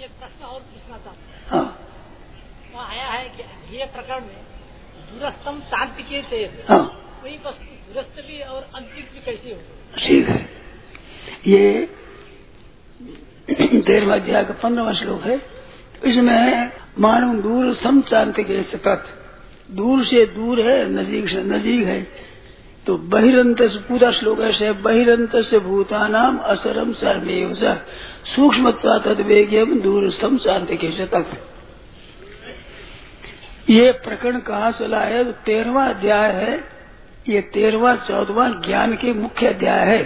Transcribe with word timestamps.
ये 0.00 0.06
प्रश्न 0.10 0.44
और 0.46 0.60
पूछना 0.62 0.98
था। 0.98 1.14
हाँ। 1.48 1.66
वहाँ 2.74 2.86
आया 2.88 3.06
है 3.06 3.24
कि 3.28 3.76
ये 3.76 3.84
प्रकरण 3.94 4.22
में 4.22 4.40
दूरस्थम 5.10 5.60
शांति 5.70 6.02
के 6.02 6.22
थे 6.30 6.42
हाँ। 6.68 6.82
वही 7.24 7.36
वस्तु 7.46 7.70
दूरस्थ 7.86 8.20
भी 8.26 8.40
और 8.42 8.62
अंतिम 8.74 9.04
भी 9.14 9.20
कैसे 9.24 9.52
हो 9.52 9.60
ठीक 9.98 10.28
है। 10.28 10.38
ये 11.46 11.88
तेरहवा 13.80 14.14
अध्याय 14.14 14.44
का 14.44 14.54
पंद्रहवा 14.62 14.92
श्लोक 14.92 15.22
है। 15.22 15.36
इसमें 16.04 16.70
मानो 16.98 17.34
दूर 17.42 17.74
सम 17.74 18.00
शांति 18.10 18.44
के 18.44 18.62
सतत 18.70 19.02
दूर 19.70 20.04
से 20.04 20.24
दूर 20.28 20.60
है 20.60 20.78
नजीक 20.90 21.28
से 21.28 21.42
नजीक 21.44 21.86
है। 21.86 22.00
तो 22.90 22.96
बहिरंत 22.96 23.62
पूरा 23.62 24.12
श्लोक 24.12 24.40
ऐसे 24.40 24.72
बहिरंत 24.72 25.36
से 25.36 25.58
भूतानाम 25.58 26.38
असरम 26.38 26.92
सर्वेव 26.92 27.54
सूक्ष्म 28.24 28.70
दूरस्थम 29.80 30.38
शांति 30.38 30.76
के 30.76 30.90
सतत 30.90 31.26
ये 33.70 33.92
प्रकरण 33.92 34.38
कहाँ 34.38 34.72
चला 34.72 35.00
है? 35.00 35.32
तो 35.32 35.84
अध्याय 35.84 36.32
है। 36.32 36.64
ये 37.28 37.40
तेरहवा 37.40 37.96
चौदवा 37.96 38.48
ज्ञान 38.48 38.92
के 38.92 39.12
मुख्य 39.12 39.46
अध्याय 39.46 39.88
है। 39.88 40.04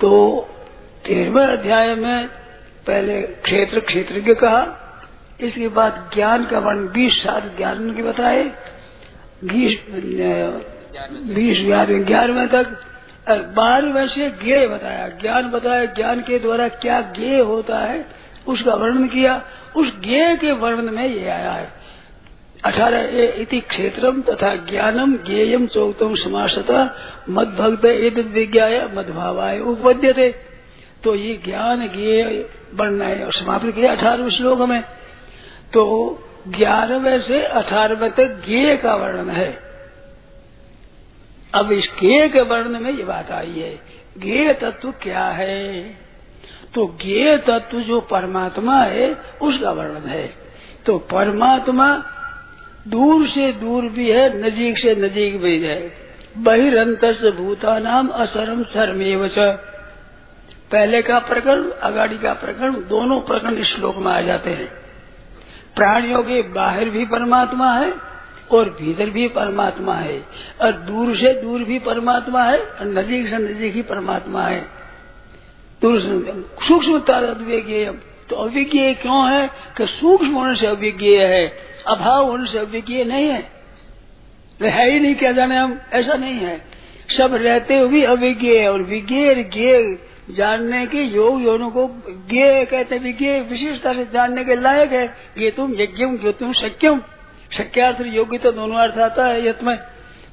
तो 0.00 0.48
तेरहवें 1.06 1.46
अध्याय 1.46 1.94
में 1.94 2.26
पहले 2.86 3.22
क्षेत्र, 3.22 3.80
क्षेत्रज्ञ 3.80 4.34
कहा। 4.34 4.66
इसके 5.40 5.68
बाद 5.68 6.10
ज्ञान 6.14 6.44
का 6.44 6.58
वर्ण 6.58 6.88
बीस 6.88 7.12
सात 7.12 7.56
ज्ञान 7.56 7.94
के 7.96 8.02
बताए। 8.02 8.52
बीस 10.96 11.58
बीस 11.58 12.06
ग्यारहवें 12.06 12.48
तक 12.48 12.80
और 13.28 13.38
बारहवें 13.38 14.08
से 14.08 14.30
ज्ञेय 14.30 14.68
बताया। 14.68 15.08
ज्ञान 15.08 15.50
बताया, 15.50 15.84
ज्ञान 15.84 16.20
के 16.20 16.38
द्वारा 16.38 16.68
क्या 16.68 17.00
ज्ञेय 17.00 17.40
होता 17.40 17.78
है, 17.78 18.06
उसका 18.48 18.74
वर्णन 18.74 19.08
किया। 19.08 19.42
उस 19.76 20.00
ज्ञेय 20.00 20.36
के 20.36 20.52
वर्णन 20.52 20.94
में 20.94 21.06
ये 21.06 21.28
आया 21.28 21.52
है। 21.52 21.72
अठारह 22.64 23.00
इति 23.40 23.60
क्षेत्रम 23.60 24.22
तथा 24.22 24.56
ज्ञानम 24.56 25.16
ज्ञेयम 25.16 25.66
चौतम 25.66 26.14
समासता 26.14 26.96
मद 27.30 27.46
भक्त 27.46 27.84
एद 27.84 28.18
विज्ञाय 28.18 28.88
मदभावाय 28.94 29.58
उपद्य 29.58 30.12
थे 30.12 30.28
तो 31.04 31.14
ये 31.14 31.40
ज्ञान 31.44 31.88
ज्ञेय 31.88 32.50
वर्णन 32.74 33.24
और 33.24 33.32
समाप्त 33.32 33.66
किया 33.66 33.92
अठारहवें 33.92 34.30
श्लोक 34.30 34.60
में। 34.60 34.80
तो 35.72 35.84
ग्यारहवें 36.48 37.20
से 37.20 37.42
अठारहवें 37.42 38.10
तक 38.10 38.42
ज्ञेय 38.46 38.76
का 38.76 38.94
वर्णन 38.94 39.30
है। 39.30 39.67
अब 41.54 41.72
इस 41.72 41.90
ज्ञेय 42.00 42.28
के 42.28 42.40
वर्ण 42.40 42.80
में 42.80 42.90
ये 42.90 43.04
बात 43.04 43.30
आई 43.30 43.50
है 43.50 43.74
गे 44.18 44.54
तत्व 44.54 44.90
क्या 44.90 45.24
है? 45.24 45.82
तो 46.74 46.86
गे 46.86 47.38
तत्व 47.38 47.80
जो 47.80 48.00
परमात्मा 48.00 48.82
है, 48.82 49.16
उसका 49.42 49.70
वर्णन 49.70 50.08
है। 50.08 50.34
तो 50.86 50.98
परमात्मा 50.98 52.04
दूर 52.88 53.26
से 53.26 53.52
दूर 53.52 53.82
भी 53.82 54.10
है, 54.10 54.42
नजीक 54.42 54.78
से 54.78 54.94
नजीक 54.94 55.42
भी 55.42 55.58
है। 55.58 55.92
बहिरंतर 56.38 57.14
से 57.14 57.30
भूता 57.30 57.78
नाम 57.78 58.08
असरम 58.08 58.62
सर्मेव 58.62 59.28
पहले 60.72 61.02
का 61.02 61.18
प्रकरण 61.18 61.70
अगाड़ी 61.70 62.18
का 62.18 62.32
प्रकरण, 62.32 62.72
दोनों 62.72 63.20
प्रकरण 63.20 63.62
श्लोक 63.62 63.96
में 63.96 64.12
आ 64.12 64.20
जाते 64.20 64.50
हैं। 64.50 64.68
प्राणियों 65.76 66.22
के 66.22 66.42
बाहर 66.42 66.84
भी 66.84 67.04
परमात्मा 67.04 67.72
है 67.72 68.07
और 68.52 68.76
भीतर 68.82 69.10
भी 69.10 69.28
परमात्मा 69.28 69.94
है, 69.94 70.24
और 70.60 70.72
दूर 70.72 71.16
से 71.16 71.42
दूर 71.42 71.64
भी 71.64 71.78
परमात्मा 71.78 72.42
है, 72.42 72.58
और 72.58 72.86
नजीक 72.86 73.28
से 73.28 73.38
नजीक 73.38 73.74
ही 73.74 73.82
परमात्मा 73.82 74.42
है। 74.42 74.66
दूर 75.82 76.00
से 76.00 76.40
सूक्ष्म 76.66 76.98
तो 78.28 78.36
अविज्ञेय 78.36 78.94
क्यों 78.94 79.32
है? 79.32 79.50
कि 79.76 79.86
सूक्ष्म 79.86 80.34
होने 80.34 80.56
से 80.56 80.66
अविज्ञेय 80.66 81.24
है, 81.24 81.52
अभाव 81.86 82.30
होने 82.30 82.50
से 82.50 82.58
अविज्ञेय 82.58 83.04
नहीं 83.04 83.28
है। 83.28 83.50
है 84.62 84.92
ही 84.92 85.00
नहीं 85.00 85.14
क्या 85.14 85.32
जाने 85.32 85.56
हम, 85.56 85.80
ऐसा 85.92 86.14
नहीं 86.14 86.34
है। 86.34 86.64
सब 87.18 87.34
रहते 87.34 87.78
हुए 87.78 87.88
भी 87.88 88.02
अविज्ञेय, 88.02 88.68
और 88.68 88.82
विज्ञेय 88.82 89.34
ज्ञेय 89.34 89.98
जानने 90.30 90.86
के 90.86 91.02
योग 91.02 91.42
योनों 91.42 91.70
को 91.70 91.90
ज्ञेय 92.30 92.64
कहते 92.64 92.98
विज्ञेय 92.98 93.40
विशेषता 93.40 93.92
से 93.92 94.04
जानने 94.04 94.44
के 94.44 94.54
लायक 94.56 94.92
है। 94.92 95.14
ये 95.38 95.50
तुम 95.50 95.74
यज्ञम 95.80 96.16
जो 96.16 96.32
तुम 96.32 96.52
शक्यम 96.52 97.02
शक्यार्थ 97.52 98.00
योग्य 98.00 98.38
तो 98.38 98.52
दोनों 98.52 98.76
अर्थ 98.76 98.98
आता 98.98 99.26
है 99.26 99.48
यथ 99.48 99.62
में। 99.62 99.78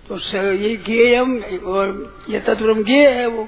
तो 0.09 0.17
ये 0.51 0.75
गेयम 0.75 1.37
और 1.65 2.17
ये 2.29 2.39
तत्व 2.39 2.73
गेय 2.73 3.07
है 3.07 3.27
वो। 3.27 3.47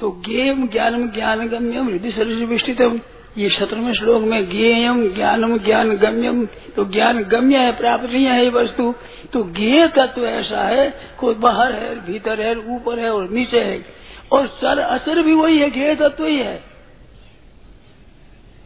तो 0.00 0.22
ज्ञेयम 0.26 0.68
ज्ञानम 0.68 1.08
ज्ञान 1.08 1.48
गम्यम 1.48 1.88
हृदय 1.88 2.10
शरीर 2.10 2.44
विष्टितम। 2.44 3.00
ये 3.38 3.48
शत्रु 3.48 3.94
श्लोक 3.94 4.22
में 4.22 4.50
गेयम 4.50 5.14
ज्ञानम 5.14 5.58
ज्ञान 5.58 5.96
गम्यम 5.96 6.46
तो 6.76 6.84
ज्ञान 6.84 7.22
गम्य 7.22 7.58
है, 7.58 7.72
प्राप्त 7.72 8.04
नहीं 8.04 8.24
है 8.24 8.42
ये 8.42 8.50
वस्तु। 8.50 8.94
तो 9.32 9.44
गेय 9.44 9.88
तत्व 9.88 10.26
ऐसा 10.26 10.62
है 10.62 10.94
कोई 11.18 11.34
बाहर 11.34 11.72
है, 11.72 12.06
भीतर 12.06 12.40
है, 12.40 12.54
ऊपर 12.56 12.98
है 12.98 13.10
और 13.10 13.28
नीचे 13.28 13.60
है। 13.60 13.84
और 14.32 14.46
सर 14.46 14.78
असर 14.78 15.22
भी 15.22 15.32
वही 15.32 15.58
है 15.58 15.70
गेय 15.70 15.94
तत्व 15.94 16.26
ही 16.26 16.36
है। 16.36 16.62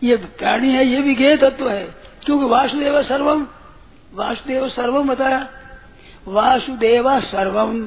ये 0.02 0.16
प्राणी 0.16 0.68
है, 0.68 0.86
ये 0.86 1.00
भी 1.00 1.14
गेय 1.14 1.36
तत्व 1.36 1.70
है। 1.70 1.94
क्योंकि 2.24 2.44
वासुदेव 2.44 3.02
सर्वम 3.02 3.46
वासुदेव 4.16 4.68
सर्वम 4.68 5.08
बताया 5.08 5.46
वासुदेव 6.28 7.08
सर्वम 7.22 7.80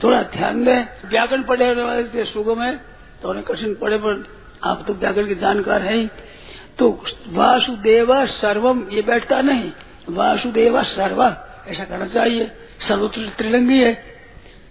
थोड़ा 0.00 0.22
ध्यान 0.32 0.64
दें। 0.64 0.86
व्याकरण 1.06 1.42
पढ़े 1.42 1.72
वाले 1.74 2.04
थे, 2.04 2.24
सुगम 2.24 2.62
है 2.62 2.76
तो 3.22 3.28
उन्हें 3.28 3.44
कठिन 3.44 3.74
पढ़े, 3.74 3.96
पर 3.96 4.24
आप 4.64 4.84
तो 4.86 4.94
व्याकरण 4.94 5.26
के 5.26 5.34
जानकार 5.34 5.82
हैं 5.82 6.10
तो 6.78 6.90
वासुदेव 7.28 8.14
सर्वम 8.26 8.82
ये 8.90 9.02
बैठता 9.02 9.40
नहीं। 9.42 9.70
वासुदेव 10.08 10.82
सर्व, 10.84 11.22
ऐसा 11.68 11.84
करना 11.84 12.06
चाहिए। 12.06 12.50
सर्वत्र 12.88 13.30
त्रिलिंगी 13.38 13.78
है। 13.78 13.92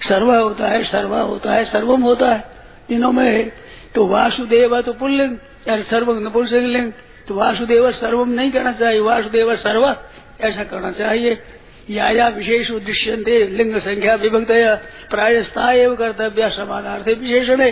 सर्व 0.02 0.34
होता 0.34 0.68
है, 0.68 0.84
सर्वा 0.84 1.20
होता 1.22 1.54
है 1.54 1.66
सर्वम 1.66 2.02
होता 2.02 2.34
है। 2.34 2.40
तीनों 2.88 3.12
में 3.12 3.26
है। 3.26 3.44
तो 3.96 4.08
वासुदेव 4.08 4.82
तो 4.82 4.94
पुल्लिंग 4.94 5.38
यार 5.68 5.84
सर्व 5.84 6.12
नपुंसकलिंग 6.20 6.92
तो 7.30 7.36
वासुदेव 7.36 7.92
सर्वम 7.92 8.30
नहीं 8.30 8.52
करना 8.52 8.72
चाहिए। 8.72 9.00
वासुदेव 9.00 9.56
सर्व 9.56 9.96
ऐसा 10.42 10.64
करना 10.64 10.92
चाहिए। 10.92 11.38
या 11.90 12.10
या 12.10 12.28
विशेष 12.28 12.72
उद्देश्य 12.72 13.16
लिंग 13.50 13.80
संख्या 13.80 14.16
विभक्त 14.16 14.52
प्रायस्ता 15.10 15.72
एवं 15.72 15.96
कर्तव्य 15.96 16.50
समानार्थ 16.50 17.08
विशेषण। 17.08 17.62
है 17.62 17.72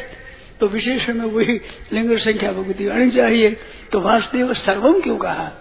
तो 0.60 0.68
विशेषण 0.68 1.14
में 1.14 1.26
वही 1.26 1.62
लिंग 1.94 2.18
संख्या 2.18 2.52
भगवती 2.52 2.88
आनी 2.88 3.12
चाहिए। 3.12 3.58
तो 3.92 4.02
वासुदेव 4.02 4.54
सर्वम 4.54 5.02
क्यों 5.02 5.18
कहा? 5.18 5.52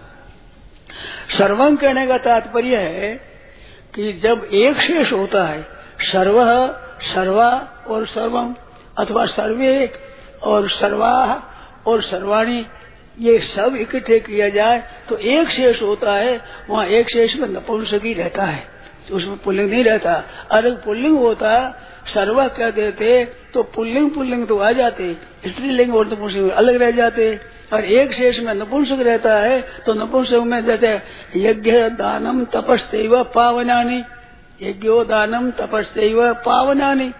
सर्वम 1.38 1.76
कहने 1.76 2.06
का 2.06 2.18
तात्पर्य 2.18 2.76
है 2.76 3.16
कि 3.94 4.12
जब 4.12 4.48
एक 4.52 4.76
शेष 4.76 5.12
होता 5.12 5.44
है, 5.44 5.66
सर्व, 6.00 6.38
सर्वा 7.02 7.84
और 7.88 8.06
सर्वम 8.06 8.54
अथवा 8.98 9.26
सर्वे 9.26 9.90
और 10.42 10.70
सर्वा 10.70 11.42
और 11.86 12.02
सर्वाणी 12.02 12.66
ये 13.18 13.38
सब 13.38 13.76
इकट्ठे 13.80 14.18
किया 14.20 14.48
जाए 14.48 14.82
तो 15.08 15.16
एक 15.16 15.48
शेष 15.48 15.82
होता 15.82 16.14
है, 16.14 16.40
वहाँ 16.70 16.86
एक 16.86 17.10
शेष 17.10 17.36
में 17.36 17.48
नपुंसक 17.48 18.00
ही 18.04 18.12
रहता 18.14 18.44
है। 18.44 18.62
तो 19.08 19.16
उसमें 19.16 19.36
पुल्लिंग 19.38 19.70
नहीं 19.70 19.84
रहता। 19.84 20.14
अलग 20.50 20.84
पुल्लिंग 20.84 21.18
होता, 21.18 21.52
सर्वा 22.14 22.46
कह 22.48 22.70
देते 22.70 23.24
तो 23.54 23.62
पुल्लिंग 23.62 24.10
पुल्लिंग 24.10 24.46
तो 24.46 24.58
आ 24.58 24.72
जाते। 24.72 25.16
स्त्रीलिंग 25.46 25.94
और 25.94 26.06
नपुंसक 26.06 26.54
अलग 26.54 26.76
रह 26.76 26.90
जाते। 26.90 27.38
और 27.72 27.84
एक 27.84 28.12
शेष 28.12 28.38
में 28.38 28.54
नपुंसक 28.54 28.96
रहता 29.00 29.38
है 29.38 29.60
तो 29.86 29.94
नपुंसक 29.94 30.42
में 30.44 30.64
जैसे 30.64 31.00
यज्ञ 31.36 31.72
दानम 31.72 32.44
तपस्व 32.44 33.22
पावनानी। 33.34 34.02
यज्ञो 34.62 35.04
दानम 35.04 35.50
तपस्व 35.50 36.34
पावनानी। 36.46 37.12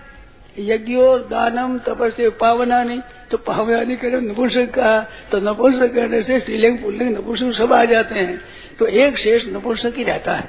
यज्ञो 0.58 1.16
दानम 1.20 1.78
तपस्व 1.78 2.30
पावनानी 2.30 3.00
तो 3.30 3.38
पावनानी 3.38 3.96
करे, 3.96 4.20
नपुंसक 4.20 4.70
कहा 4.74 5.00
तो 5.30 5.38
नपुंसक 5.40 5.94
कहने 5.94 6.22
से 6.22 6.38
स्त्रीलिंग, 6.40 6.78
पुल्लिंग, 6.78 7.16
नपुंसक 7.16 7.52
सब 7.58 7.72
आ 7.72 7.84
जाते 7.84 8.14
हैं। 8.14 8.40
तो 8.78 8.86
एक 8.86 9.18
शेष 9.18 9.46
नपुंसक 9.46 9.94
ही 9.96 10.04
रहता 10.04 10.34
है। 10.34 10.48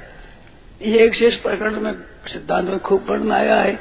ये 0.81 1.05
एक 1.05 1.15
शेष 1.15 1.35
प्रकरण 1.35 1.79
में, 1.79 1.93
सिद्धांत 2.27 2.69
में 2.69 2.79
खूब 2.79 3.05
पढ़ना 3.07 3.35
आया 3.35 3.55
है। 3.55 3.79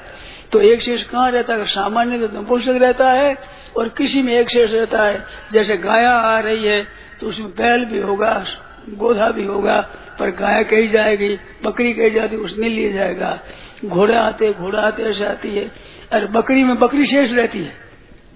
तो 0.52 0.60
एक 0.62 0.82
शेष 0.82 1.02
कहाँ 1.02 1.30
रहता 1.30 1.54
है? 1.54 1.66
सामान्य 1.66 2.26
तो 2.26 2.40
नपुंसक 2.40 2.78
रहता 2.80 3.10
है, 3.12 3.36
और 3.76 3.88
किसी 3.88 4.22
में 4.22 4.32
एक 4.34 4.48
शेष 4.48 4.70
रहता 4.72 5.02
है। 5.02 5.24
जैसे 5.52 5.76
गाया 5.76 6.12
आ 6.12 6.38
रही 6.40 6.64
है 6.64 6.84
तो 7.20 7.26
उसमें 7.26 7.48
बैल 7.50 7.84
भी 7.84 7.98
होगा, 7.98 8.44
गोधा 8.88 9.30
भी 9.30 9.44
होगा, 9.44 9.80
पर 10.18 10.30
गाय 10.30 10.64
कही 10.64 10.88
जाएगी, 10.88 11.28
बकरी 11.64 11.92
कही 11.92 12.10
जाती, 12.10 12.36
उसने 12.36 12.68
लिए 12.68 12.92
जाएगा। 12.92 13.38
घोड़ा 13.84 14.20
आते 14.20 14.52
घोड़ा 14.52 14.80
आते 14.80 15.02
ऐसे 15.02 15.24
आती 15.24 15.48
है। 15.48 15.70
और 16.12 16.26
बकरी 16.26 16.64
में 16.64 16.78
बकरी 16.78 17.06
शेष 17.06 17.32
रहती 17.32 17.58
है। 17.58 17.86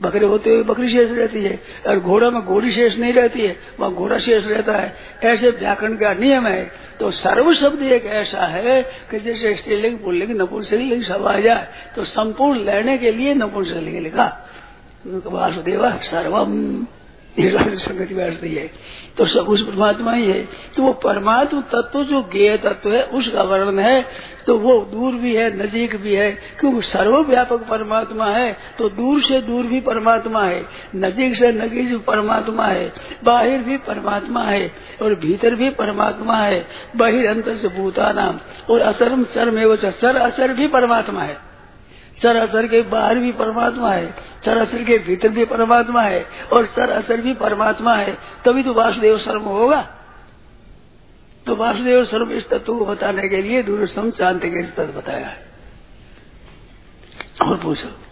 बकरे 0.02 0.26
होते 0.26 0.50
हुए 0.50 0.62
बकरी 0.62 0.90
शेष 0.92 1.10
रहती 1.10 1.42
है। 1.44 1.60
और 1.86 1.98
घोड़ा 1.98 2.30
में 2.30 2.42
घोड़ी 2.42 2.72
शेष 2.72 2.98
नहीं 2.98 3.12
रहती 3.12 3.40
है, 3.40 3.56
वहाँ 3.80 3.92
घोड़ा 3.92 4.18
शेष 4.18 4.46
रहता 4.46 4.72
है। 4.72 4.96
ऐसे 5.24 5.50
व्याकरण 5.50 5.96
का 5.96 6.14
नियम 6.14 6.46
है। 6.46 6.70
तो 7.00 7.10
सर्व 7.10 7.54
शब्द 7.54 7.82
एक 7.82 8.04
ऐसा 8.04 8.46
है 8.46 8.82
कि 8.82 9.20
जैसे 9.20 9.56
स्त्रीलिंग, 9.56 9.98
पुल्लिंग, 9.98 10.30
नपुंसकलिंग 10.30 11.02
सब 11.02 11.26
आ 11.26 11.38
जाए 11.38 11.68
तो 11.96 12.04
संपूर्ण 12.04 12.64
लेने 12.64 12.98
के 12.98 13.10
लिए 13.10 13.34
नपुंसकलिंग 13.34 13.98
लिखा। 13.98 14.48
वासुदेव 15.06 15.90
सर्वम। 15.90 16.86
संगति 17.38 18.14
बैठती 18.14 18.54
है। 18.54 18.70
तो 19.18 19.26
सब 19.26 19.40
उस 19.40 19.66
परमात्मा 19.66 20.12
ही 20.12 20.24
है। 20.24 20.48
तो 20.76 20.82
वो 20.82 20.92
परमात्मा 20.92 21.60
तत्व 21.60 22.04
जो 22.04 22.22
ज्ञेय 22.22 22.56
तत्व 22.56 22.92
है 22.92 23.02
उसका 23.02 23.42
वर्णन 23.42 23.78
है। 23.78 24.04
तो 24.46 24.58
वो 24.58 24.80
दूर 24.92 25.14
भी 25.14 25.34
है, 25.34 25.62
नजीक 25.62 25.96
भी 25.96 26.14
है। 26.14 26.30
क्योंकि 26.32 26.86
सर्वव्यापक 26.86 27.58
परमात्मा 27.58 28.26
है 28.26 28.56
तो 28.78 28.88
दूर 28.88 29.22
से 29.22 29.40
दूर 29.40 29.66
भी 29.66 29.80
परमात्मा 29.80 30.44
है। 30.44 30.66
नजीक 30.96 31.36
से 31.36 31.52
नजीक 31.52 32.04
परमात्मा 32.06 32.66
है। 32.66 32.92
बाहर 33.24 33.58
भी 33.58 33.76
परमात्मा 33.76 34.44
है 34.44 34.72
और 35.02 35.14
भीतर 35.14 35.54
भी 35.54 35.70
परमात्मा 35.70 36.36
है। 36.36 36.66
बाहिर 36.96 37.26
अंतर 37.26 37.56
से 37.56 37.68
भूता 37.68 38.12
नाम 38.12 38.38
और 38.70 38.80
असरम 38.80 39.24
चरम 39.24 39.58
एवं 39.58 39.76
सर 39.76 40.16
असर 40.16 40.52
भी 40.52 40.66
परमात्मा 40.68 41.22
है। 41.22 41.49
असर 42.28 42.66
के 42.66 42.82
बाहर 42.82 43.18
भी 43.18 43.32
परमात्मा 43.32 43.92
है 43.92 44.14
चराचर 44.44 44.84
के 44.84 44.98
भीतर 44.98 45.28
भी 45.28 45.44
परमात्मा 45.44 46.02
है 46.02 46.26
और 46.52 46.66
सरासर 46.66 47.20
भी 47.20 47.34
परमात्मा 47.34 47.94
है, 47.94 48.18
तभी 48.44 48.62
तो 48.62 48.74
वासुदेव 48.74 49.18
सर्व 49.18 49.42
होगा। 49.42 49.88
तो 51.46 51.56
वासुदेव 51.56 52.04
सर्व 52.04 52.30
इस 52.30 52.48
तत्व 52.48 52.78
को 52.78 52.86
बताने 52.86 53.28
के 53.28 53.42
लिए 53.42 53.62
दूरस्थम 53.62 54.10
शांति 54.10 54.50
के 54.50 54.62
तत्व 54.62 54.98
बताया 54.98 55.26
है। 55.26 55.46
और 57.42 57.56
पूछो। 57.56 58.09